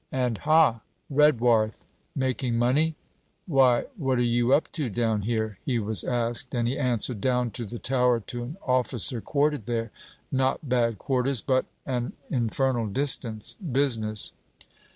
and 0.11 0.39
'Ha! 0.39 0.81
Redwarth! 1.11 1.85
making 2.15 2.57
money?' 2.57 2.95
'Why, 3.45 3.83
what 3.97 4.17
are 4.17 4.23
you 4.23 4.51
up 4.51 4.71
to 4.71 4.89
down 4.89 5.21
here?' 5.21 5.59
he 5.63 5.77
was 5.77 6.03
asked, 6.03 6.55
and 6.55 6.67
he 6.67 6.75
answered: 6.75 7.21
'Down 7.21 7.51
to 7.51 7.65
the 7.65 7.77
Tower, 7.77 8.19
to 8.21 8.41
an 8.41 8.57
officer 8.65 9.21
quartered 9.21 9.67
there. 9.67 9.91
Not 10.31 10.67
bad 10.67 10.97
quarters, 10.97 11.43
but 11.43 11.67
an 11.85 12.13
infernal 12.31 12.87
distance. 12.87 13.53
Business.' 13.53 14.33